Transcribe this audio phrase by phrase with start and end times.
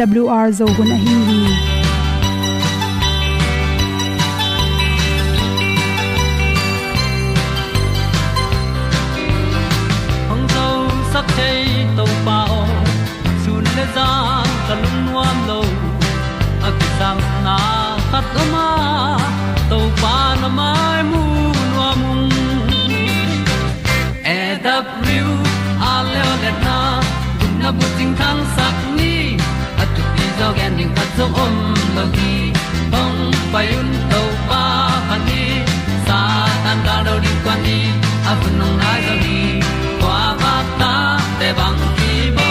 [0.00, 1.38] awr zo gun a hin hi
[10.30, 10.66] hong zo
[11.12, 12.38] sak chei to pa
[13.44, 14.08] sun le za
[15.06, 15.60] nuam lo
[16.68, 17.56] a ki sam na
[18.10, 18.66] khat o ma
[19.70, 21.22] to pa na mai mu
[21.72, 22.00] nuam
[24.36, 24.38] e
[25.92, 26.78] a le na
[27.40, 28.42] gun na bu ting tang
[30.40, 31.54] at tu pi zo om
[31.96, 32.52] lo gi
[32.92, 34.62] hong pai un to pa
[35.08, 35.42] pa ni
[36.06, 36.18] sa
[36.64, 37.78] tan da do di kwan ni
[38.30, 39.38] a bu nong nai zo ni
[40.00, 40.92] kwa ba ta
[41.38, 42.50] te bang ki bo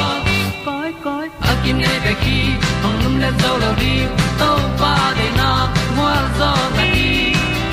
[0.66, 2.40] koi koi a kim nei be ki
[2.84, 3.94] hong lum le zo lo di
[4.40, 5.50] to pa de na
[5.96, 6.10] mo
[6.40, 7.10] zo ta ni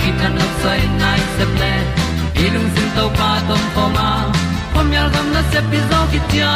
[0.01, 1.73] ki tan no sai nai se ple
[2.45, 4.09] ilung sin to pa tom ko ma.
[4.73, 6.53] Pom yal gam na se pi zo ki tia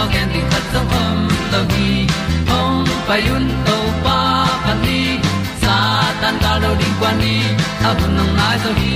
[0.00, 2.06] tu pi tình thật di khat zo om lo gi
[2.48, 5.18] hong pai un to pa pan ni
[5.62, 7.42] sa tan da lo ding kwan ni.
[7.84, 8.94] A bu nang mai zo hi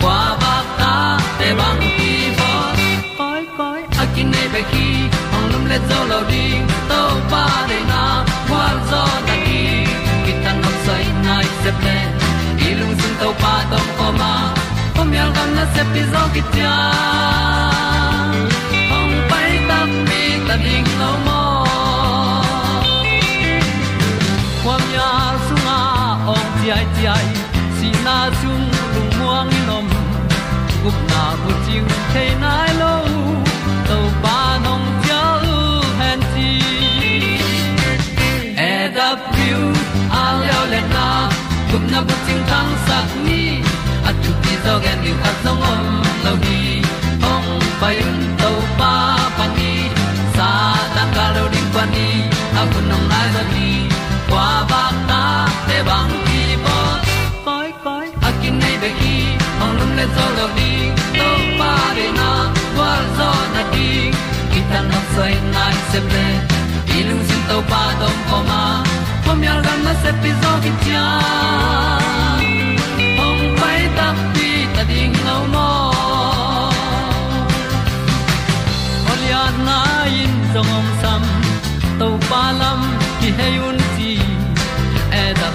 [0.00, 2.50] kwa ba ta te bang ki bo
[3.18, 4.86] koi koi a kin nei pe ki
[5.36, 7.00] ong lum le zo lo ding to
[7.30, 8.02] pa de na
[8.48, 9.62] kwa zo ta ki
[10.24, 11.98] ki tan nok sai nai se ple
[12.66, 14.32] i lung sun to pa tom ko ma.
[14.94, 16.42] Pom yal gam na se pi zo ki
[20.48, 21.40] ta ding lo mo
[24.62, 25.10] kwam ya
[25.46, 25.78] sunga
[26.32, 27.26] ong ti ai ti ai
[27.76, 29.86] si na chung lu muang ni nom
[30.82, 32.94] gup na bu ting te nai lo
[33.88, 35.58] to pa nong pia lu
[36.00, 36.50] han ti
[38.68, 39.62] e da pru
[40.22, 41.06] a leo le na
[41.70, 43.42] gup na bu ting tang sat ni
[44.08, 45.82] at tu ti zo gen ni at song om
[46.24, 46.60] lo ni
[47.32, 47.48] ong
[47.80, 48.43] pai un to pa pa
[55.68, 56.78] te bang ki bo
[57.46, 59.16] koi koi a kin nei be ki
[59.62, 60.72] ong lum le zo lo di
[61.18, 61.28] to
[61.60, 62.30] pa de na
[62.78, 63.88] wa zo na ti
[64.52, 66.26] ki ta na sai nai se ple
[66.96, 68.62] i lung sin to pa dong ko ma.
[69.24, 71.06] Pom yal gam na se pi zo ki cha.
[73.26, 75.68] Ong pai ta pi ta ding lo mo
[79.12, 79.78] Olia na
[80.22, 81.22] in zong om sam
[81.98, 82.80] to pa lam
[83.20, 83.78] ki hay un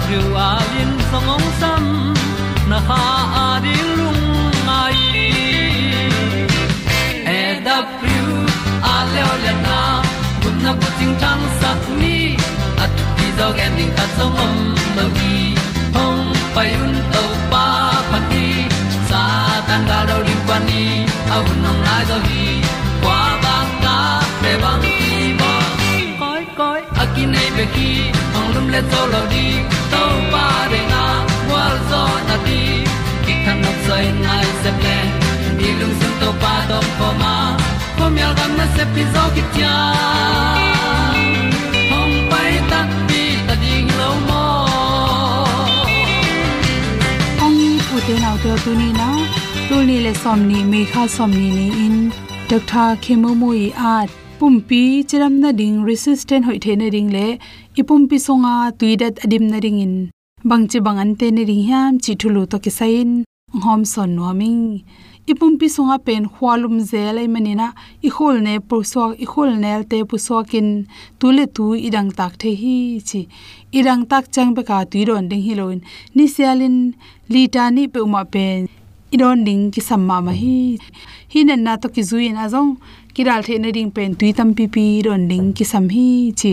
[0.09, 1.83] ti a lin song om sam
[2.69, 3.01] na ha
[3.41, 4.23] a di lung
[4.67, 4.97] mai
[7.37, 8.23] e da pru
[8.93, 9.77] a le o le na
[10.41, 12.17] kun na ko ting tang sat ni
[12.83, 14.57] at ti dog ending ta song om
[14.97, 15.37] no gi
[15.95, 16.23] hong
[16.55, 17.65] pai un to pa
[18.11, 18.45] pa ti
[19.09, 19.23] sa
[19.67, 20.85] tan ga do ri pa ni
[21.33, 22.45] a un nong lai do gi
[23.03, 23.97] kwa ba ta
[24.41, 25.51] pe bang ki ba
[26.21, 27.91] koi koi a ki nei pe ki
[28.33, 29.45] hong lum le to lo di
[29.99, 31.03] to pa de na
[31.51, 32.59] wa zo na ti
[33.25, 34.97] ki kan nok sai nai se ple
[35.59, 37.33] ni lung sun to pa do po ma
[37.97, 39.73] po mi al gam na se pi zo ki tia
[41.91, 42.79] hong pai ta
[43.09, 44.43] pi ta ding lo mo
[47.45, 49.09] ong pu te nau te tu ni na
[49.67, 51.95] tu ni le som ni me kha som ni ni in
[52.49, 53.67] dr khemu mu i
[53.97, 54.09] at
[54.39, 57.25] pumpi chiram na ding resistant hoi the na ring le,
[57.79, 59.95] ipumpi songa tuidat adim na ring in.
[60.49, 63.09] Bangchi bangan te ne ring hiam, chi thulu to ki sain
[63.63, 64.63] hom son noming
[65.31, 67.67] ipumpi songa pen khwalum zelai manina
[68.07, 70.69] i khol ne proswak i khol nel te puswakin
[71.19, 72.77] tule tu idang tak the hi
[73.09, 73.21] chi.
[73.79, 75.79] Idang tak chang be ka tuiron ding hi loin
[76.15, 76.77] ni sialin
[77.33, 78.59] litani pe uma pen.
[79.15, 80.57] Idon ding ki samma ma hi.
[81.33, 82.71] Hinan na to ki zuin azong
[83.19, 86.03] ki dal the na ding pen tui tam pi pi don ding ki sam hi
[86.41, 86.51] chi.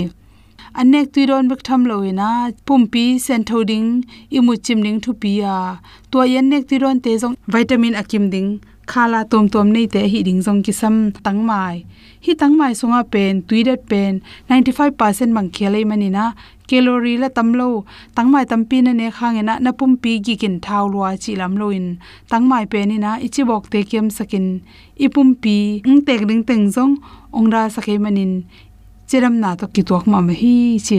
[0.81, 2.31] Anek tui don bek tham lo ina
[2.67, 3.91] pum pi sen tho ding
[4.37, 5.57] i mu chim ding thu pi ya.
[6.11, 8.49] To yan nek tui don te jong vitamin akim ding,
[8.93, 11.77] khala tom tom nei te hi ding jong ki sam tang mai.
[12.25, 14.21] Hi tang mai sunga pen, tui dat pen
[14.51, 16.25] 95% mang khelei manina
[16.69, 17.69] calorie la tamlo
[18.17, 21.87] tangmai tampi na ne khangena na pumpi gi kin thau lwa chi lam loin
[22.31, 24.47] tangmai pe ni na ichi bok te kem sakin
[25.05, 25.57] ipumpi
[25.89, 26.95] ung tek ding teng jong
[27.39, 28.33] ongra sakhe manin.
[29.09, 30.55] Chiram na to ki tok ma ma hi
[30.87, 30.99] chi.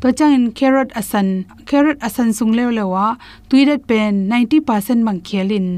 [0.00, 1.28] To changin carrot asan.
[1.64, 3.16] Carrot asan sung lew lewa
[3.48, 5.68] tuidet pen 90% mang khelin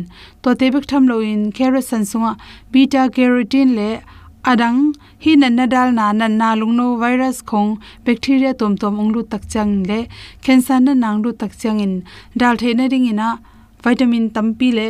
[0.43, 2.32] to tebek tham lo in, carrot san sunga
[2.73, 3.90] beta carotene le
[4.47, 7.71] adang, hi nan na dal na nan na lungno virus khong
[8.07, 9.99] bacteria tom tom onglu tak chang le,
[10.45, 11.95] cancer na nang lu tak chang in.
[12.41, 13.29] Dal the na ring ina,
[13.83, 14.89] vitamin tampi le.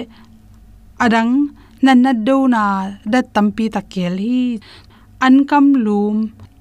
[1.05, 2.65] Adang nan na do na
[3.11, 4.61] pi tampi takel hi.
[5.27, 6.17] Ankam lum,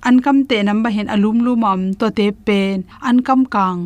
[0.08, 2.78] ankam te namba hen alum lu mam to te pen.
[3.10, 3.80] Ankam kang,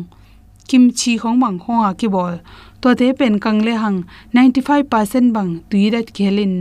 [0.68, 2.34] kimchi khong mang khong a ki bol.
[2.80, 3.98] To te pen kang le hang
[4.32, 6.54] 95% bang tuirat khelin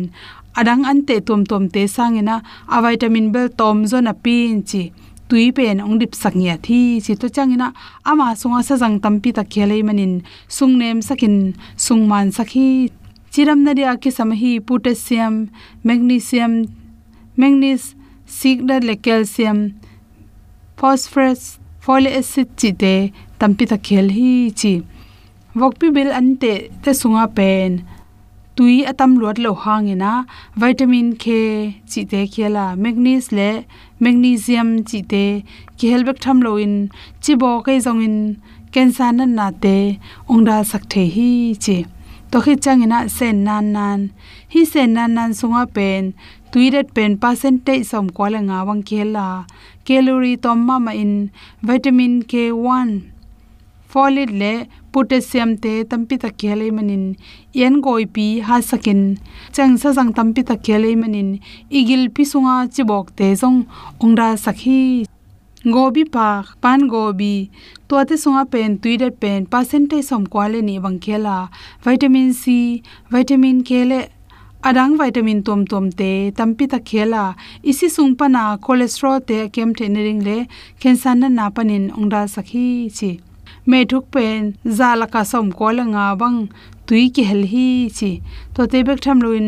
[0.59, 2.35] adang an te tom tom te sangena
[2.75, 4.83] a vitamin bel tom zona pin chi.
[5.29, 7.67] Tui pen ong dip saknya thi chi to changina
[8.09, 10.13] ama sunga sa jang tampi ta khelei manin.
[10.56, 11.35] Sungnem sakin
[11.85, 12.67] sungman sakhi
[13.31, 15.35] chiram na ria ki samhi potassium,
[15.88, 16.53] magnesium,
[17.39, 17.88] manganese
[18.38, 19.59] sigda le calcium,
[20.77, 21.44] phosphorus
[21.83, 22.94] folic acid chi te
[23.39, 24.73] tampi ta khel hi chi.
[25.59, 26.53] Vokpi bil ante
[26.83, 27.71] te sunga pen
[28.59, 30.13] tui atam luat lo hangena,
[30.61, 31.25] vitamin k
[31.89, 33.50] chi te khela magnesium le
[34.03, 35.25] magnesium chi te
[35.77, 36.75] ki helbek tham lo in
[37.23, 38.17] chi bo kai zong in,
[38.73, 39.77] cancer nan na te,
[40.31, 41.29] ongda sak the hi
[41.63, 41.77] chi.
[42.31, 44.00] To khi changina sen nan nan,
[44.53, 46.03] hi sen nan nan sunga pen
[46.51, 49.27] tuiret pen percentage som kwala nga wang khela
[49.85, 51.13] calorie tom ma ma in
[51.67, 52.89] vitamin k1
[53.91, 54.53] folate le
[54.94, 57.03] potassium te tampi ta khele manin
[57.59, 59.01] yen goi pi ha sakin
[59.56, 61.30] chang sa jang tampi ta khele manin
[61.80, 63.59] igil pi sunga chibok te jong
[64.03, 64.81] ongra sakhi
[65.75, 66.27] gobi pa
[66.63, 67.33] pan gobi
[67.88, 71.36] to te sunga pen tuide pen percentage som kwale ni bang khela
[71.86, 72.44] vitamin c
[73.13, 74.00] vitamin k le
[74.69, 77.24] adang vitamin tom tom te tampi ta khela
[77.71, 80.38] isi sung pana cholesterol te kem the ring le
[80.81, 82.65] cancer na na panin ongra sakhi
[82.97, 83.12] chi
[83.69, 84.42] me thuk pen,
[84.77, 86.39] zala ka som ko la nga bang,
[86.88, 87.68] tui ki hel hi
[87.98, 88.12] chi.
[88.56, 89.48] To te bek tham loin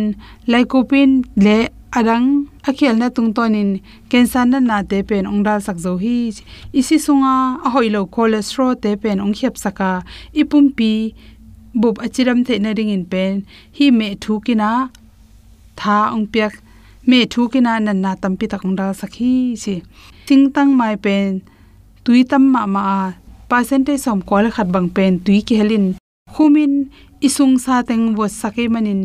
[0.52, 1.16] lycopene
[1.46, 1.58] le
[1.98, 2.28] adang
[2.70, 3.70] akhel na tung tonin
[4.12, 6.18] cancer na na te pen ongdal sak zo hi
[6.80, 7.36] isi sunga
[7.66, 9.92] a hoilo cholesterol te pen ong khep saka.
[10.42, 10.92] Ipum pi,
[11.82, 13.34] bup achiram the na ring in pen.
[13.78, 14.72] Hi me thu kina
[15.80, 16.54] tha ong pyak
[17.10, 19.34] me thu kina nan na tampi takong dal sakhi
[19.64, 19.76] chi.
[20.28, 21.42] Tingtang mai pen,
[22.04, 22.86] tui tam ma ma
[23.52, 25.86] percentage som kol khat bang pen tui ki helin.
[26.34, 26.74] Khumin,
[27.28, 29.02] isung sa teng wo sake manin.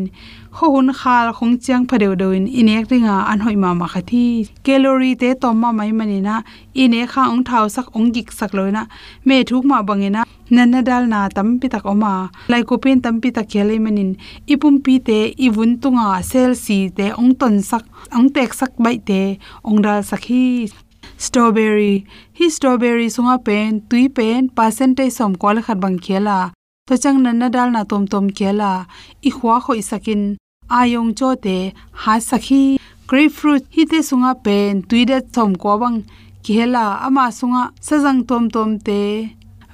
[0.57, 4.47] Ho hun khal khong chiang phadeu doin, inek ringa an hoi ma ma khathi.
[4.65, 6.35] Calorie te tom ma mai manina,
[6.83, 8.83] ine kha ong thau sak ong gik sak loina.
[9.27, 10.21] Me thuk ma bangena,
[10.55, 12.13] nanna dal na tam pi tak oma.
[12.51, 14.15] Lai ko pen tam pi tak khele manin.
[14.53, 17.83] Ipum pi te iwun tunga sel si te ong ton sak,
[18.17, 19.21] ong tek sak bai te,
[19.67, 20.71] ong dal sakhi
[21.17, 22.05] strawberry.
[22.37, 26.51] Hi strawberry sunga pen, tui pen, percentage som kol khat bang khela.
[26.87, 28.85] To chang nan na dal na tom tom khela.
[29.27, 30.37] I khwa kho sakin.
[30.69, 32.77] Ayong cho te, ha sakhi.
[33.07, 35.97] Grapefruit, hi te sunga pen, tui de som ko bang
[36.45, 36.85] khela.
[37.07, 39.01] Ama sunga sajang tom tom te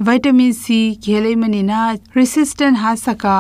[0.04, 0.66] vitamin c
[1.04, 1.82] khele manina
[2.16, 3.36] resistant ha saka,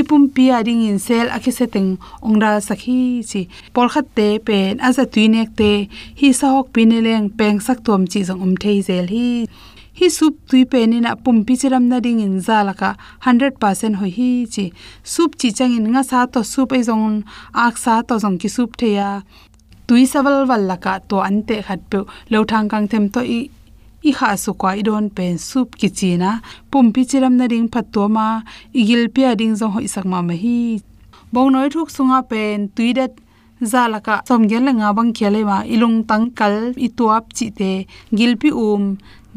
[0.00, 1.90] ipum pia ring in cell akiseteng
[2.28, 2.98] ongra sakhi
[3.30, 3.40] chi
[3.74, 5.70] por khat te pen, aza tuinek te,
[6.20, 9.28] hi sahok pineleng peng sak tom chi jong um thei zel hi.
[9.98, 12.90] Hi sup tui pen in pum pi chiram na ding in za laka
[13.24, 14.64] 100% hoi hi chi.
[15.14, 17.24] Sup chi chang in nga sa to sup ei jong
[17.66, 19.08] ak sa to jong ki sup theya
[19.88, 21.98] tui sawal wal laka to ante khat pe,
[22.32, 23.40] lo thang kang them to i
[24.08, 26.30] i kha su kwa i don pen sup ki china
[26.70, 28.26] pum pi chiram na ring phat to ma
[28.80, 30.58] igil pia ding jong hoi sak ma ma hi
[31.32, 33.12] bong noi thuk sunga pen tui dat
[33.72, 36.56] zalaka somgel la nga bang khele ma ilung tang kal
[36.86, 37.70] i tuap chi te
[38.18, 38.84] gilpi um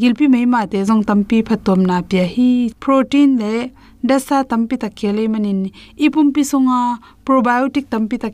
[0.02, 2.50] gilpi mei ma te jong tampi phatom na pya hi
[2.84, 3.54] protein le
[4.10, 5.60] dasa tampi ta khele manin
[6.06, 6.82] ipum pi sunga
[7.26, 8.30] probiotic tampi ta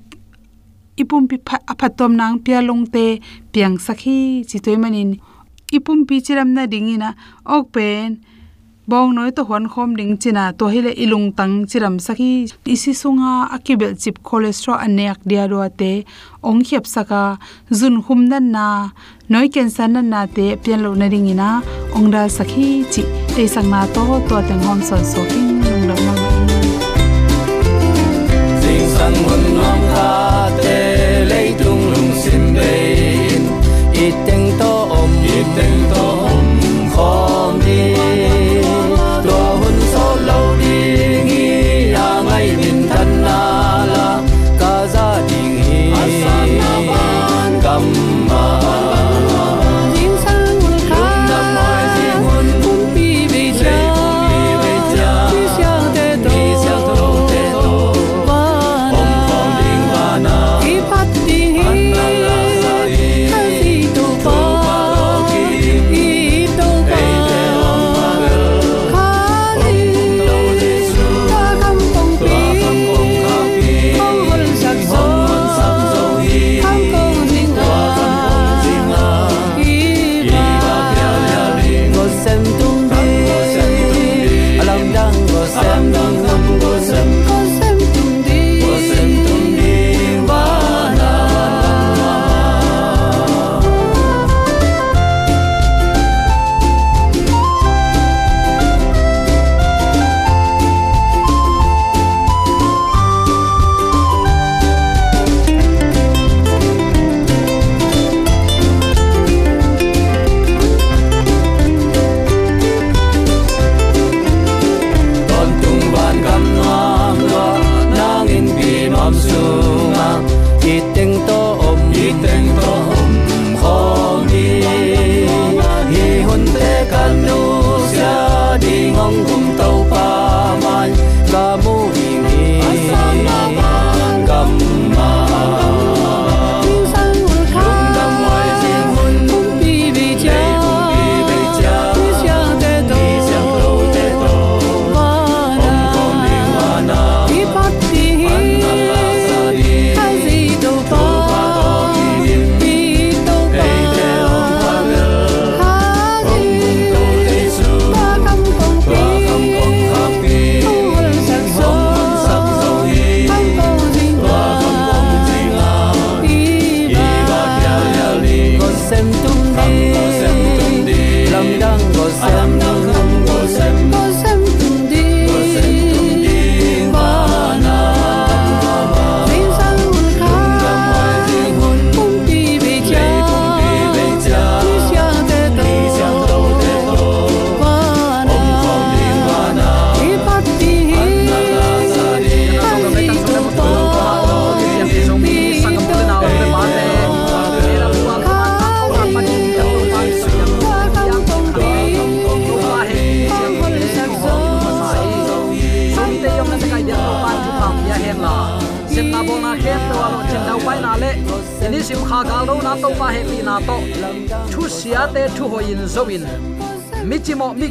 [1.02, 1.36] ipum pi
[1.80, 3.06] phatom nang pya long te
[3.54, 4.18] piang sakhi
[4.50, 5.12] chi toy manin
[5.78, 7.10] ipum pi chiram na dingina
[7.46, 8.10] ok pen.
[8.86, 12.52] Bong noi to hon khom ding china, to hele ilung tang chiram saki.
[12.66, 16.04] Isi sunga akibel chip cholesterol anek dia ro te,
[16.44, 17.40] ong khep saka,
[17.72, 18.90] zun khum nan na,
[19.30, 21.64] noi cancer nan na te, pian lo na dingina
[21.96, 23.04] ong da sakhi chi.
[23.36, 26.16] Te sang na to to te hom son so king nong da ma
[28.62, 30.10] sing sang hun nom kha
[30.60, 30.78] te,
[31.32, 32.72] lei tung lung sim be
[34.06, 34.48] it teng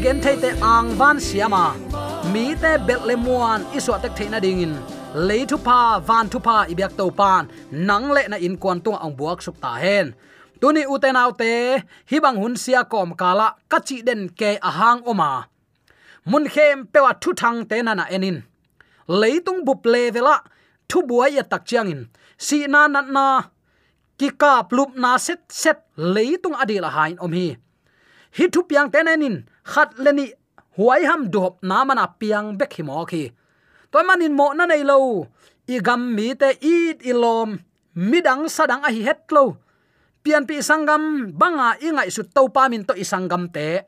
[0.03, 1.65] gen thei te ang van siama.
[2.33, 4.75] Mi te betlemuan iswa tek theina dingin
[5.27, 7.47] lấy thu pa, van thu pa ibyak to pan.
[7.71, 10.07] Nang le na in kwan tung ang buak suk ta hen.
[10.61, 11.53] Tuni uten autte
[12.11, 15.31] hi bang hun sia kom kala kachi den ke ahang oma.
[16.31, 18.39] Mun khem pewa thu thang te na na enin.
[19.21, 20.37] Leitung bup le vela,
[20.89, 22.03] thu buai ya tak chiang in.
[22.39, 23.27] Si na na na,
[24.19, 25.79] ki kap plup na set set
[26.15, 27.49] leitung adila hain om hi.
[28.37, 30.31] Hi thu piang te nenin khat leni
[30.77, 33.31] huai ham dop na mana piang bek hi mo khi.
[33.91, 35.27] Toy manin mo na nei lo.
[35.69, 37.59] I gam mi te i ilom
[37.95, 39.57] midang sadang a hi het lo.
[40.23, 43.83] Pian pi sangam, banga ingai su to pa min to isangam te.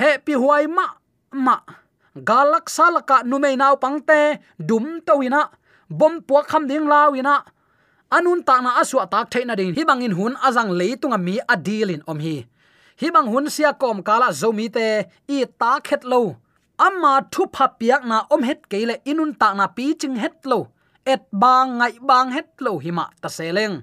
[0.00, 0.86] He pi huai ma
[1.32, 1.56] ma.
[2.14, 5.42] Galak salaka numei naw pangte dum to ina
[5.88, 7.34] bom puak kham ding lawina
[8.10, 9.74] anun ta na aswa tak theina ding.
[9.76, 12.46] Hi bangin hun azang leitunga mi adilin om hi
[13.00, 14.88] hibang hun sia kom kala zomi te,
[15.28, 16.36] i ta khet lo.
[16.78, 20.68] Amma thu pha piak na om het keile inun ta na pi ching het lo.
[21.12, 23.76] Et bang ngai bang het lo hima ta seleng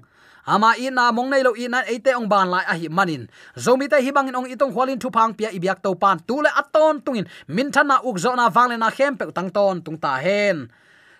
[0.48, 3.28] ama ina mong nei lo ina ate ong ban lai a hi manin.
[3.52, 6.48] Zomi te hi bangin ong itong hwalin thu phang pia ibyak to pan tu le
[6.48, 7.28] aton tungin.
[7.52, 10.72] Min thana uk zo na wang le na khem pe tang ton tung ta hen.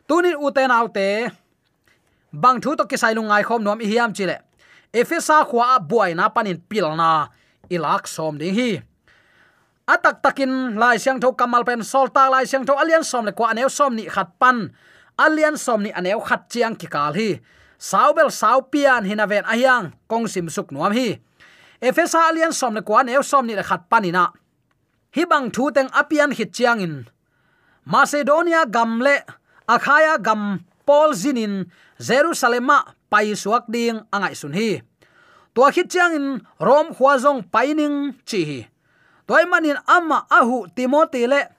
[0.08, 1.28] Tunin uten autte
[2.32, 4.40] bang thu to kisai lungai khom nom hiam chile
[4.92, 7.28] efesa khwa buai na panin pilna
[7.70, 8.80] ilak som ding hi.
[9.88, 13.32] Atak takin lai siang tho kamal pen sol ta lai siang tho alian som le
[13.32, 14.68] kwa aneu som ni khat pan.
[15.18, 17.40] Alian som ni aneu khat chiang ki kal hi.
[17.78, 21.20] Saubel saupian hinaven ahyang kong sim suk nuam hi.
[21.80, 24.32] Efesa alian som le kwa aneu som ni le khat panina
[25.14, 26.94] hi bang thu teng apian hit chiang in.
[27.88, 29.24] Macedonia gamle
[29.64, 31.64] akhaya gam, paul zinin
[31.96, 34.84] jerusalema pai suak ding, angai sun hi
[35.58, 36.26] tua khit chiang in
[36.62, 38.70] rom khwazong paining chi
[39.26, 41.50] toy manin amma ahu timothy le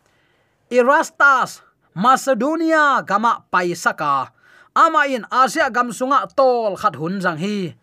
[0.71, 1.59] erastas
[1.91, 4.31] macedonia gama paisaka,
[4.71, 7.75] ama in asia gam sunga tol khat hun jang hi.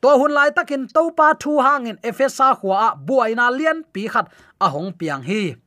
[0.00, 4.32] To hun lai takin to pa thu hangin efesa khwa buaina lian pi khat
[4.64, 5.60] ahong piang hi.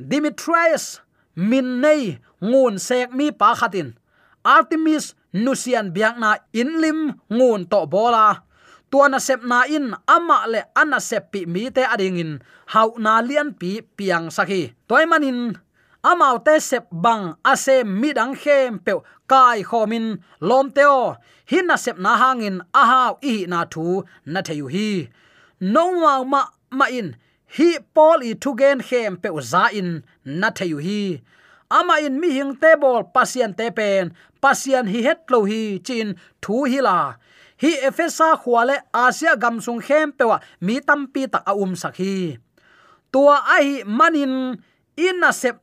[0.00, 1.04] Dimitrius
[1.36, 3.92] min nei ngun sek mi pa khatin.
[4.40, 8.48] Artemis nusian biang na inlim ngun to bola
[8.92, 12.32] tuana sep na in, ama le ana sep pi mi te ading in
[12.72, 15.56] hau na lian pi piang saki toy manin
[16.02, 18.92] amau te sep bang, ase midang khem pe
[19.30, 20.06] kai khomin,
[20.40, 21.16] lom teo
[21.50, 25.08] hin na sep na hangin, ahau i na thu, na theyu hi.
[25.60, 26.42] No ma ma
[26.78, 27.08] ma in.
[27.56, 31.22] Hi pol i thu gen khem pe za in, na theyu hi.
[31.70, 36.08] Ama in mi hing te bol pasien te pen pasien hi het lo hi, chin
[36.42, 36.98] thu hi la
[37.62, 42.42] hi efesa khwale asia gamsung khem pewa, mi tampi tak a um sakhi
[43.12, 44.58] tua ai manin
[44.96, 45.62] in na sep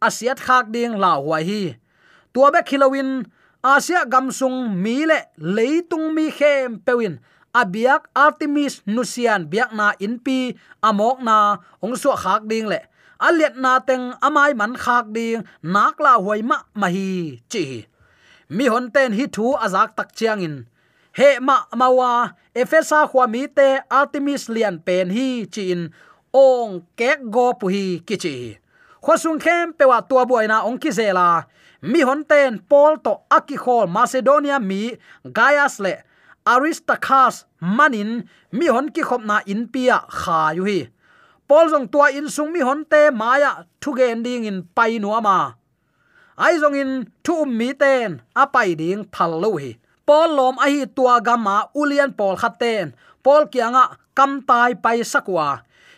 [0.00, 1.62] asiat khak ding la huai hi.
[2.32, 3.24] Tua be khilawin
[3.64, 7.18] asia gamsung mi le leitung mi khem pewin.
[7.54, 12.80] Abiak artemis nusian biak na inpi amok na ong khak ding le.
[13.18, 17.86] Aliat na teng amai man khak ding, nak la huai ma mahi chi
[18.50, 20.56] mi hon ten hi thu azak tak chiang in
[21.14, 25.90] he ma mawa, efesa khwa mi te artemis lian pen hi chin
[26.34, 28.58] ong kek go pu hi kichi.
[29.04, 31.44] Khosung khem pewa tua buaina ong ki zela
[31.82, 34.96] mi hon ten pol to aki khol macedonia mi
[35.36, 35.94] gaias le
[36.46, 38.10] aristarchus manin,
[38.52, 40.80] mi hon ki khop na in pia kha yu hi.
[41.48, 45.12] Pol jong tua in sung mi hon te maya thu gen ding in pai nu
[45.12, 45.54] ama
[46.36, 46.90] ai jong in
[47.22, 51.20] thu um mi ten a pai ding thal lo hi pol lom a hi tua
[51.26, 52.86] gama ulian pol khaten.
[53.24, 53.84] Pol kianga
[54.16, 55.48] kam tai pai sakwa.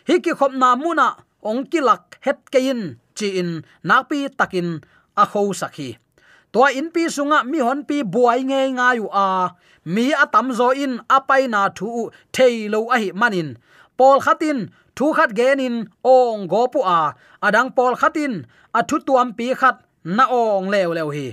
[0.07, 1.07] Hi ki khop na muna
[1.49, 2.81] ong ki lak het kein
[3.17, 3.51] chi in
[3.87, 4.69] napi takin
[5.21, 5.89] a kho sakhi.
[6.53, 9.27] To in pi sunga mi hon pi buai nge nga yu a.
[9.93, 11.89] Mi atam zo in apai na thu
[12.35, 13.49] thei lo a hi manin
[13.97, 14.59] pol khatin
[14.97, 16.99] thu khat genin ong go pu a.
[17.45, 18.33] Adang pol khatin
[18.79, 19.75] a thu tuam pi khat
[20.17, 21.27] na ong lew lew hi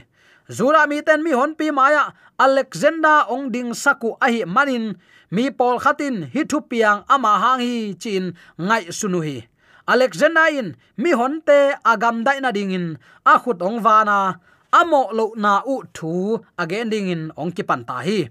[0.48, 4.96] zura mi ten mi hon pi maya alexander ong ding saku ahi manin,
[5.30, 9.48] mi pol khatin hi thu piang ama hang hi chin ngai sunu hi.
[9.87, 12.87] Alexander in, mi hon te agam dai na ding in,
[13.26, 14.40] a khut ong wana
[14.72, 18.28] amo lo na u thu again ding in, ong ki pan ta hi.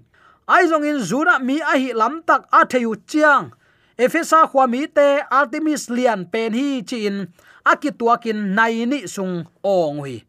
[0.48, 3.52] Ai zong in zura mi ahi lam tak a theyu chiang.
[3.96, 7.16] Efesa khwa mi te artemis lian pen hi chin
[7.64, 10.26] akituakin nai ni sung ong hui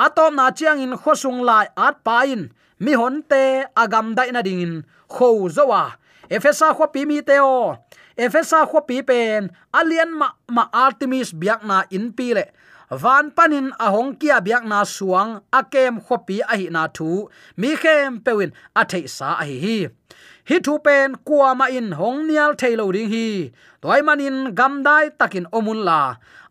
[0.00, 2.48] atom na chiang in khosung lai at pain
[2.80, 4.74] mi hon te agam dai na ding in.
[5.12, 6.00] Kho zowa
[6.32, 7.76] efesa kho pi mi te o.
[8.16, 9.52] Efesa kho pi pen.
[9.78, 12.44] Alian ma ma artemis biak na in pi le.
[12.90, 17.28] Van panin ahong kia biak na suang akem khopi a hi na thu.
[17.60, 19.78] Mi khem pewin a sa a hi hi
[20.50, 23.26] hi thu pen kwa ma in hong nial thailo ding hi.
[23.82, 26.00] Toy manin gam dai takin omun la.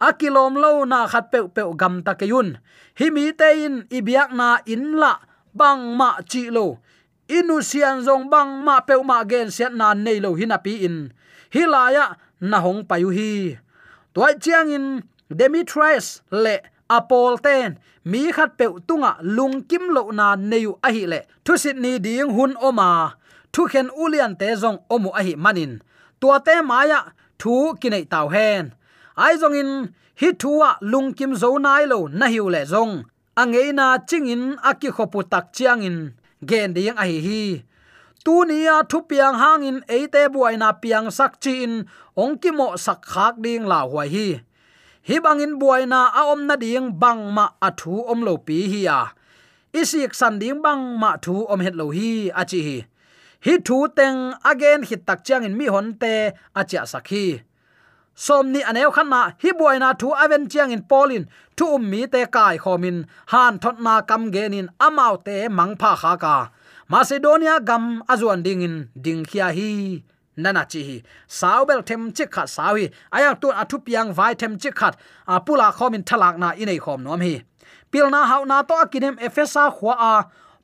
[0.08, 2.48] Akilom lo na khat pe pe gam takayun
[3.00, 5.12] hi mi te in ibiak na in la
[5.60, 6.80] bang ma chi lo.
[7.28, 10.98] Inu sian zong bang ma pe ma gen sian na nei lo hina pi in.
[11.54, 12.06] Hi la ya
[12.40, 13.60] na hong payu hi.
[14.16, 14.86] Toy chiang in
[15.38, 16.56] demetrius le
[16.88, 17.76] apol ten.
[18.06, 21.20] Mi khat pe tunga lung kim lo na neu a hi le.
[21.44, 23.19] Thu sit ni ding hun oma
[23.54, 25.74] thu khen ulian te zong omu ahi manin.
[26.20, 27.00] Tua te maya,
[27.40, 28.64] thu kinai tau hen.
[29.16, 29.72] Ai zong in,
[30.20, 32.94] hi thuwa lungkim zo nai lo na hiu le zong.
[33.42, 35.98] Angeina chingin aki khopu tak chiang in.
[36.50, 37.44] Gen ding ahi hi.
[37.54, 37.70] Hi
[38.30, 41.74] tu nia thu piang hangin eite buaina piang sak chi in,
[42.16, 44.28] ong mo sak khak ding la huai hi.
[45.08, 49.00] Hi bangin buaina a om na ding bang ma athu om lo pi hi ya.
[49.74, 52.78] Isik san ding bang ma thu om het lo hi, a chi hi
[53.45, 54.19] hi thu teng
[54.52, 56.13] again hit tak chiang in mi hon te
[56.60, 57.25] acha sakhi
[58.15, 61.23] som ni aneu khan na hi buaina thu aven chiang in polin
[61.60, 62.97] thu um mi te kai khomin,
[63.32, 66.36] han thot na kam genin amau te mangpha kha ka.
[66.91, 69.71] Macedonia gam azuan ding in, ding khia hi.
[70.38, 70.97] Nana chi hi.
[71.38, 74.93] Saubel them chi khat sawi aya tu athu piang vai them chi khat.
[75.28, 77.36] A pula khomin thalak na inei khom nom hi.
[77.91, 80.13] Pilna hauna to akinem efesa khwa a.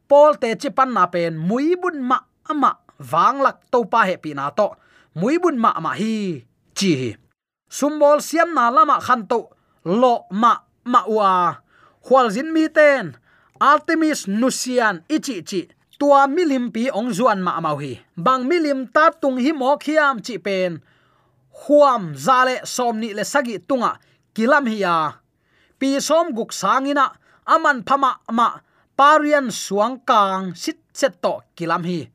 [0.09, 2.17] Pol te chi pan na pen muibun ma
[2.49, 2.71] ama.
[3.11, 4.71] Wang lak to pa he pi na to.
[5.19, 6.43] Mui bun ma ma hi,
[6.75, 7.11] chi hi.
[7.67, 9.51] Sumbol siam na lama khan to
[9.83, 10.55] lo ma
[10.85, 11.55] ma wa
[12.05, 13.15] khwal zin mi ten.
[13.59, 15.61] Artemis nusian ichi chi
[15.99, 17.99] tua milim pi ong zuan ma mau hi.
[18.15, 20.79] Bang milim ta tung hi mo khiam chi pen.
[21.63, 23.99] Huam zale somni le sagi tunga.
[24.35, 25.19] Kilam hiya
[25.79, 27.11] pi som guk sangina
[27.43, 28.49] aman phama ma.
[28.95, 30.55] Parian suang kang.
[30.55, 32.14] Sit set to kilam hi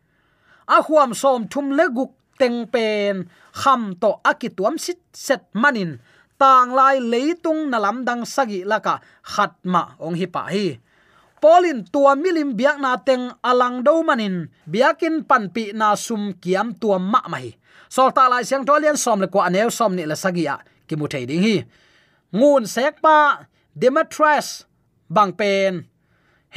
[0.70, 3.26] a huam som thum le guk teng pen,
[3.61, 5.98] kham to akituam sit set manin.
[6.40, 10.78] Tang lai leitung nalam dang sagi laka khatma ong hi pa hi.
[11.40, 16.96] Polin tua milim biak na teng alang do manin, biakin panpi na sum kiam tua
[16.96, 17.52] ma mai.
[17.92, 20.56] Sol ta lai siang tolian som le ko anel som ni la sagia
[20.88, 21.56] ki mu thei ding hi.
[22.33, 23.44] Ngun sek pa,
[23.76, 24.64] demetrius,
[25.11, 25.85] bang pen.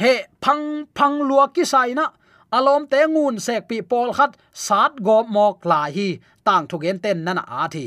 [0.00, 2.08] He phang phang lua ki sai na
[2.56, 4.32] alom te ngun sek pi pol khat
[4.66, 6.08] sat go mok la hi,
[6.46, 7.84] tang thugen ten nana a thi.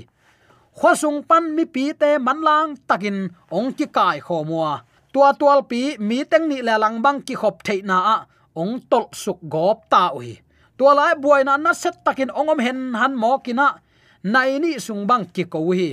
[0.78, 3.18] Khosung pan mi pi te manlang takin
[3.58, 4.72] ong ki kai kho mua.
[5.14, 8.18] Tua tual pi mi teng ni la lang bang ki khop thei na a,
[8.62, 10.32] ong tol suk gop ta ui.
[10.78, 13.68] Tua lai buai na na set takin ongom hen han mo kina
[14.34, 15.90] nai ni sung bang ki ko hi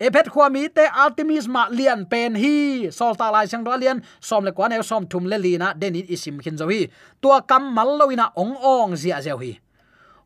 [0.00, 2.90] epet khwa mi te artemis ma lian pen hi.
[2.90, 6.40] Sol ta lai sang lian, som le kwa ne som thum le lina den isim
[6.42, 6.88] khin zo hi.
[7.22, 9.58] Tua kam mal loina ong ong zia zeu hi.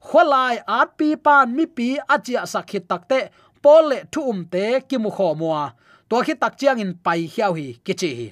[0.01, 3.31] Kholai at pi pan mi pi achia sakhit takte
[3.63, 5.73] pol le thu um te ki mu kho muwa
[6.09, 8.29] to khi tak chiang in pai hiao hi kichi hi.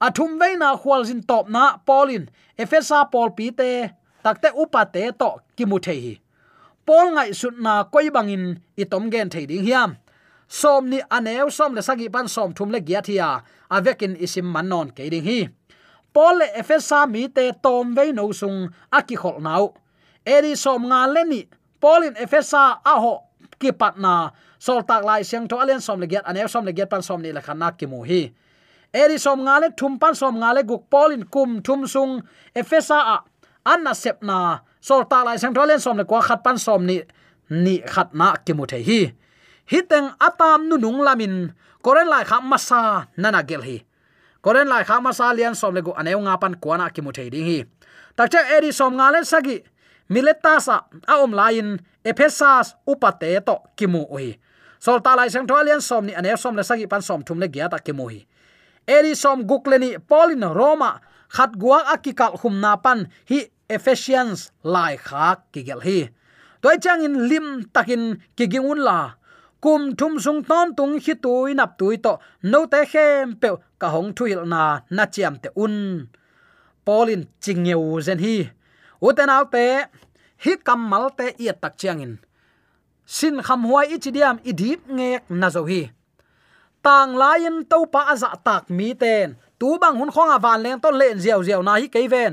[0.00, 2.24] Athum veina khwal jin top na polin
[2.58, 3.70] efesa pol pi te
[4.24, 6.14] takte upate to ki mu the hi.
[6.86, 8.44] Pol ngai sut na koi bangin
[8.76, 9.96] itom gen thei ding hiam
[10.48, 14.90] som ni aneu som le sagi pan som thum le gia thia avekin isim manon
[14.90, 15.48] ke ding hi.
[16.14, 19.74] Pol le efesa mi te tom ve no sung aki khol nau.
[20.26, 21.40] Eri som nga le ni
[21.80, 23.14] polin efesa a ho
[23.58, 26.90] ki patna sol tak lai siang to alen som le get aneu som le get
[26.90, 28.30] pan som ni la khana ki mu hi.
[28.94, 32.22] Eri som nga le thum pan som nga le guk polin kum thum sung
[32.54, 33.16] efesa a
[33.66, 36.86] anna sep na, sol tak lai siang to alen som le kwa khat pan som
[36.86, 37.02] ni
[37.50, 39.25] ni khat na ki mu the hi
[39.70, 41.52] hiteng atam nu nung lamin.
[41.82, 43.78] Koren lai kha masa nana gel hi.
[44.42, 47.30] Koren lai kha masa lian som le gu aneu nga pan kwana ki mu thei
[47.30, 47.58] ding hi.
[48.16, 49.62] Takcha eri som nga le sagi.
[50.08, 54.38] Miletasa a om lain ephesas upate to kimu oi
[54.78, 57.50] sol ta lai sang tholian som ni aneu som le sagi pan som thum le
[57.50, 58.22] gya ta kimu hi.
[58.86, 61.02] Eri som gukleni polin roma,
[61.34, 66.06] khat guak akikal hum na pan hi ephesians lai khak kigel hi.
[66.62, 69.18] Toy chang in lim takin kigingun la
[69.66, 72.12] kum thum sung ton tung hi tui nap tui to.
[72.42, 73.48] No te khem pe
[73.80, 74.62] ka hong thuil na
[74.96, 75.76] na chiam te un.
[76.86, 78.36] Polin chingeu zen hi.
[79.06, 79.64] Uten te
[80.44, 82.14] hi kamal te i tak chiang in.
[83.06, 85.82] Sin kham huai i chidiam i dip ngek na zo hi.
[86.84, 90.62] Tang lain to pa dạ aza tak mi ten tu bang hun khong à awan
[90.64, 92.32] leng to len ziaw ziaw na hi kei ven.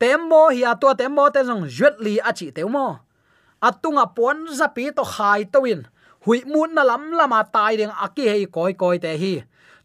[0.00, 2.86] Temmo hi à atua temmo te jong jet li a à chi teumo
[3.68, 5.82] atunga pon zapi to khai to win
[6.24, 9.34] hui mun na lam lama tai ding aki hei koi koi te hi.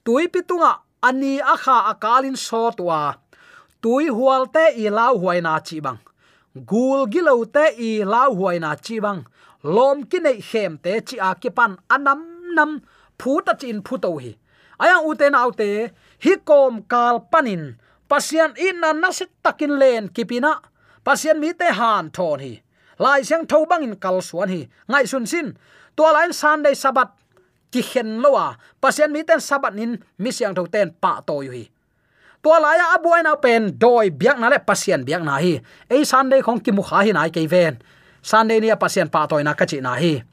[0.05, 0.71] Tui pitunga,
[1.07, 3.01] ani akha akalin so tua
[3.81, 5.99] tui hual te i lau huai na chi bang.
[6.69, 9.21] Gul gilo te i lau huai na chi bang.
[9.63, 12.21] Lom ki nei hem te chi a ki pan anam
[12.55, 12.71] nam
[13.19, 14.31] phu ta chin phu to hi.
[14.83, 15.69] Aya u te na te
[16.23, 17.63] hi kom kal panin.
[18.09, 20.53] Pasian in na na sit takin len kipina.
[21.05, 22.53] Pasian mi te han thon hi.
[23.03, 24.61] Lai siang tho bang in kal suan hi.
[24.89, 25.47] Ngai sun sin
[25.95, 27.09] to lain sunday sabat
[27.71, 31.51] ki khen lowa pasien mi ten sabat nin, mi siang tho ten pa to yu
[31.51, 31.65] hi.
[32.39, 35.59] To laya abuai na pen, doi biak na le pasien biak na hi.
[35.91, 37.75] Ei sunday khong ki mu kha hi nai ke ven.
[38.23, 40.23] Sunday ni pasien pa toy na ka chi na hi.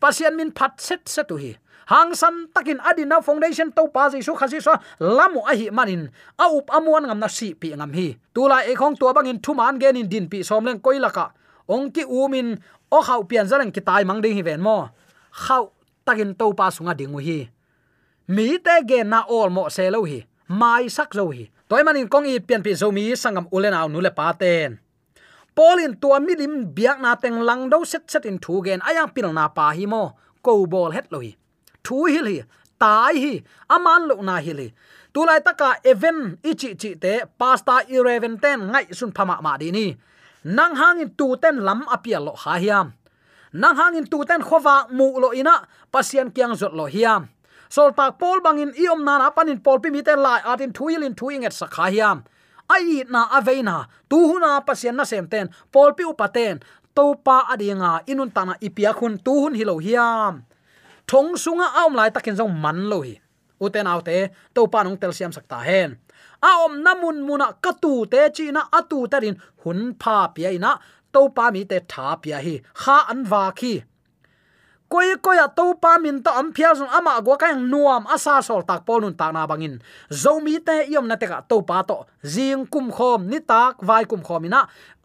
[0.00, 1.56] Pasien min phat set set tu hi.
[1.88, 6.08] Hang san takin adina foundation to pa ji su khasi so lamu a hi manin.
[6.36, 8.16] A up amuan ngam na si pi ngam hi.
[8.34, 11.32] Tula e khong tua bangin thuman gen in din pi som leng koilaka
[11.68, 12.60] ong ki umin
[12.92, 14.88] o khau pian zarang ki tai mang ding hi ven mo
[15.42, 15.74] khau
[16.06, 17.38] takin to pa sunga dingu hi.
[18.34, 20.22] Mi te ge na ol mo se lo hi.
[20.48, 21.50] Mai sak zo hi.
[21.68, 24.78] Toy manin kong i pian pi zo mi sangam ulen aw nu le pa ten.
[25.56, 29.28] Polin tua milim biak na teng lang do set set in thu gen ayang pil
[29.32, 30.02] na pa hi mo.
[30.44, 31.32] Ko bol het lo hi.
[31.84, 32.36] Thu hi hi
[32.78, 33.34] tai hi.
[33.74, 34.68] Aman lo na hi li.
[35.14, 39.86] Tulai taka event ichi chi te pasta 11 ten ngai sun phama ma di ni.
[40.56, 42.86] Nang hangin tu ten lam apia lo ha hiam
[43.54, 45.62] nang hangin tu ten khowa mu lo ina
[45.92, 47.30] pasian kyang zot lo hiam.
[47.70, 51.14] Sol tak pol bangin iom na na panin pol pi mi te lai atin thuilin
[51.14, 52.18] thuinget sakha hiam.
[52.74, 56.58] Ai na aveina tu huna pasian na sem ten pol pi upaten
[56.94, 60.42] to pa adinga, inun tana ipia khun tu hun hilo hiam.
[61.06, 63.14] Thong sunga aom lai takin jong man lo hi.
[63.60, 65.98] Uten autte to pa nong tel siam sakta hen.
[66.42, 70.78] Aom namun muna katu te, chi na atu tarin hun pha pia ina
[71.14, 73.74] to pa mi te tha pia hi kha an wa khi
[74.92, 78.34] koi koi a to pa min to am phia zon ama go ka nuam asa
[78.48, 79.74] sol tak pol nun ta na bangin
[80.22, 81.96] zomi te yom na te ka to pa to
[82.32, 84.60] jing kum khom ni tak vai kum khomina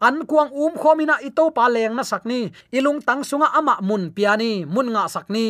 [0.06, 2.40] an kuang um khomina i to pa leng na sakni
[2.76, 5.46] ilung tang sunga ama mun piani mun nga sakni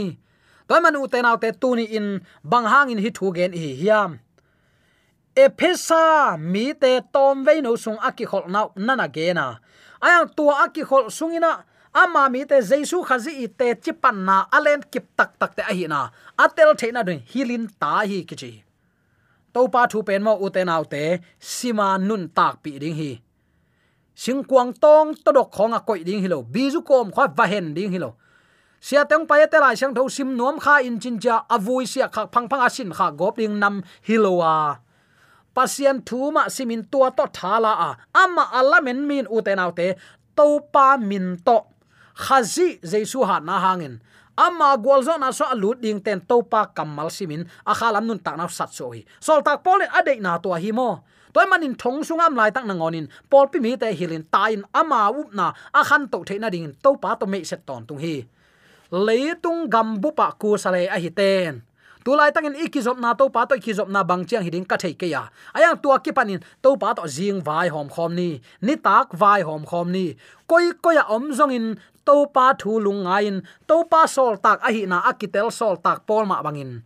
[0.69, 2.07] toy man u te naw te tu ni in
[2.51, 4.11] bang hang in hi thu gen hi hiam
[5.45, 9.47] ephesa mi te tom ve no sung aki khol nau nana ge na
[10.01, 11.53] ayang tua aki khol sungina
[11.93, 16.11] ama mi te jesu khazi i te chipan na alen kip tak tak te ahina
[16.45, 18.53] atel theina dun hilin ta hi kichi.
[19.53, 21.03] To pa thu pen mo uten autte
[21.41, 23.13] sima nun tak pi ding hi.
[24.15, 26.39] Sing kwang tong to dok khonga koi ding hilo.
[26.43, 28.11] Biju kom khwa va hen ding hilo.
[28.81, 32.07] Sia teng pa te lai sang tho sim nom kha in chin cha avui sia
[32.15, 34.79] khak phang phang asin kha gop ding nam hilowa
[35.57, 37.91] pasian thu ma simin tua to thala a.
[38.23, 39.97] Ama alamen min uten autte
[40.37, 41.59] to pa min to
[42.25, 43.95] khazi jesu ha na hangin
[44.41, 47.45] ama gwalzo na so alut ding ten topa kamal simin.
[47.69, 51.05] Akhalam nun tak na sat so hi sol tak pol ade na to hi mo.
[51.31, 53.07] Toy manin thong sungam lai tak nangonin.
[53.31, 57.21] Pol pi mi te hilin tain ama up na akhan to the na ding topa
[57.21, 58.25] to me set ton tung hi.
[58.91, 61.63] Leitung gambu pa ku sale a hi ten
[62.05, 64.95] tu lai tangin ikizop na to pa to ikizop na bang chiang hiding ka thei
[64.95, 65.29] ke ya.
[65.57, 69.41] Ayang tua ki panin to pa to jing vai hom khom ni ni tak vai
[69.43, 70.17] hom khom ni.
[70.51, 71.67] Koi koi ya om zong in
[72.07, 73.37] to pa thu lung ngain
[73.69, 76.83] to pa sol tak a hi na, akitel sol tak pol ma bangin.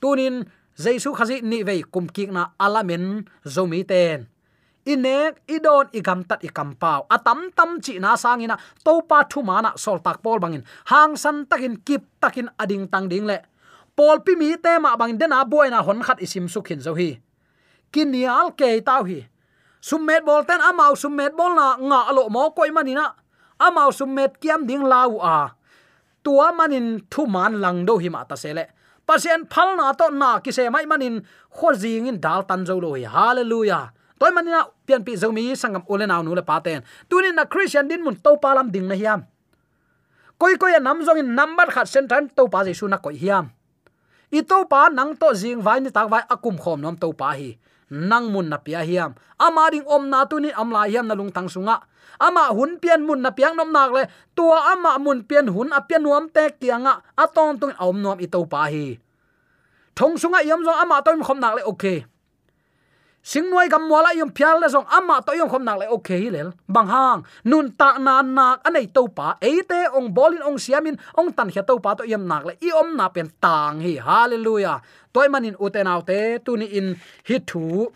[0.00, 0.46] Tunin,
[0.78, 3.04] jaisu khazi ni vei kum kik na alamen
[3.44, 4.26] zomi ten.
[4.82, 7.06] Inek, idon igam tat ikam pau.
[7.06, 10.66] Atam tam chi na sangina to pa thu mana sol tak pol bangin.
[10.90, 13.38] Hang san takin, kip takin ading tang ding le
[14.02, 16.98] pol pi mi te ma bang dena boy na hon khat isim su khin zo
[16.98, 17.22] hi.
[17.94, 19.22] Kinial ke tau hi.
[19.78, 23.14] Summet bol ten amau summet bol na nga alo mo koi manina
[23.62, 25.54] amau summet kiam ding lau a.
[26.26, 28.74] Tua manin thu man lang do hi ma ta sele
[29.06, 31.22] pasien phal na to na ki se mai manin
[31.54, 33.06] kho jing in dal tan zo lo hi.
[33.06, 33.94] Hallelujah.
[34.18, 38.02] Toy manina pian pi zomi sangam ole naw nu le paten tunin na christian din
[38.02, 39.20] mun to palam ding na hiam.
[40.42, 43.54] Koi koi nam zong in number khat sen tan to pa jesu na koi hiam
[44.32, 47.36] i to pa nang to jing vai ni tak vai akum khom nom to pa
[47.36, 47.56] hi.
[47.92, 49.12] Nang mun na pia hiam.
[49.36, 51.84] Ama ding om na tu ni am la hiam na lung tang sunga.
[52.16, 54.02] Ama hun pian mun na piang nom nak le.
[54.32, 58.26] Tua ama mun pian hun a pian nuam te kianga atong tung om nom i
[58.26, 58.96] to pa hi.
[59.92, 61.62] Thong sunga yam zo ama to khom nak le.
[61.68, 62.08] Okay
[63.22, 65.86] sing noi gam wala yom phial la song ama to yom khom nak le.
[65.96, 66.52] Okay lel.
[66.68, 67.20] Bang hang.
[67.44, 69.38] Nun ta na nak anei to pa.
[69.40, 72.52] Eite ong bolin ong siamin, ong tan khia to pa to yom nak le.
[72.60, 73.94] I om na pen tang hi.
[73.96, 74.82] Hallelujah.
[75.14, 76.86] Toy manin uten autte tuni in
[77.28, 77.88] hi thu.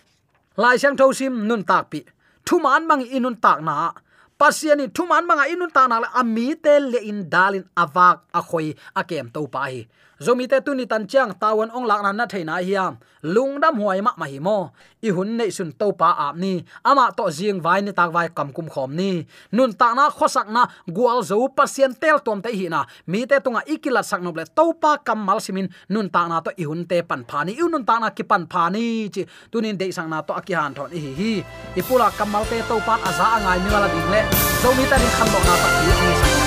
[0.57, 2.01] Lai sang tho sim, nun tak pi.
[2.47, 3.93] Thu man mang nun tak na.
[4.39, 8.69] Pasiani thuman manga inun ta na ami te le in dalin avak a khoi
[9.01, 9.81] a kem to pa hi.
[10.17, 14.01] Zomi te tu ni tan chiang tawon ong lak nan na theina hiam lungdam huai
[14.01, 14.73] ma ma hi mo
[15.05, 18.29] i hun nei sun to pa ap ni ama to jing vai ni tak vai
[18.37, 19.11] kam kum khom ni
[19.53, 20.63] nun ta na khosak na
[20.97, 24.45] gwal zo pasien tel tom te hi na mi te tunga ikila sak no ble
[24.57, 27.65] to pa kam mal simin nun ta na to i hun te pan phani i
[27.73, 31.13] nun ta na ki pan phani chi tunin de sang na to akihan thon hi
[31.19, 31.33] hi
[31.81, 34.21] ipula kam mal te to pa aza angai mi wala ding le
[34.63, 36.47] zomi ta ni kham lo na ta hi ang sang ta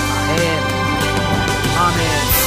[1.85, 2.38] amen